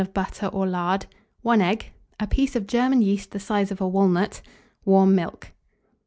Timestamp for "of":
0.01-0.15, 2.55-2.65, 3.69-3.79